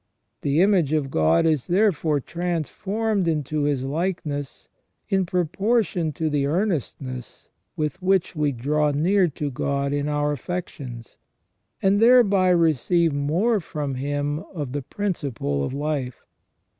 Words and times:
The 0.41 0.61
image 0.63 0.93
of 0.93 1.11
God 1.11 1.45
is 1.45 1.67
therefore 1.67 2.19
transformed 2.19 3.27
into 3.27 3.65
His 3.65 3.83
likeness 3.83 4.67
in 5.09 5.27
pro 5.27 5.45
portion 5.45 6.11
to 6.13 6.27
the 6.27 6.47
earnestness 6.47 7.49
with 7.77 8.01
which 8.01 8.35
we 8.35 8.51
draw 8.51 8.89
near 8.89 9.27
to 9.27 9.51
God 9.51 9.93
in 9.93 10.09
our 10.09 10.31
affections, 10.31 11.17
and 11.83 11.99
thereby 11.99 12.49
receive 12.49 13.13
more 13.13 13.59
from 13.59 13.93
Him 13.93 14.39
of 14.55 14.71
the 14.71 14.81
prin 14.81 15.13
ciple 15.13 15.63
of 15.63 15.71
life. 15.71 16.25